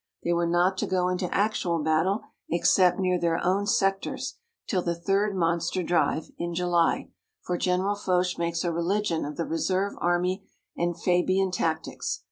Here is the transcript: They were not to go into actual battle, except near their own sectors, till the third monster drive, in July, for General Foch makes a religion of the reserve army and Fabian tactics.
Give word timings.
They 0.23 0.33
were 0.33 0.47
not 0.47 0.79
to 0.79 0.87
go 0.87 1.09
into 1.09 1.31
actual 1.31 1.77
battle, 1.77 2.21
except 2.49 2.97
near 2.97 3.19
their 3.19 3.37
own 3.45 3.67
sectors, 3.67 4.39
till 4.67 4.81
the 4.81 4.95
third 4.99 5.35
monster 5.35 5.83
drive, 5.83 6.31
in 6.39 6.55
July, 6.55 7.11
for 7.43 7.55
General 7.55 7.93
Foch 7.95 8.35
makes 8.39 8.63
a 8.63 8.71
religion 8.73 9.25
of 9.25 9.37
the 9.37 9.45
reserve 9.45 9.93
army 10.01 10.49
and 10.75 10.99
Fabian 10.99 11.51
tactics. 11.51 12.19